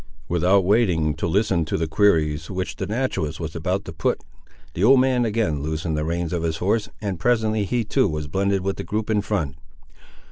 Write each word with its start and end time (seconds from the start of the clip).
Without 0.27 0.65
waiting 0.65 1.13
to 1.13 1.27
listen 1.27 1.63
to 1.65 1.77
the 1.77 1.85
queries, 1.85 2.49
which 2.49 2.77
the 2.77 2.87
naturalist 2.87 3.39
was 3.39 3.55
about 3.55 3.85
to 3.85 3.93
put, 3.93 4.19
the 4.73 4.83
old 4.83 4.99
man 4.99 5.25
again 5.25 5.61
loosened 5.61 5.95
the 5.95 6.03
reins 6.03 6.33
of 6.33 6.41
his 6.41 6.57
horse, 6.57 6.89
and 7.01 7.19
presently 7.19 7.65
he 7.65 7.83
too 7.83 8.07
was 8.07 8.25
blended 8.27 8.61
with 8.61 8.77
the 8.77 8.83
group 8.83 9.11
in 9.11 9.21
front. 9.21 9.57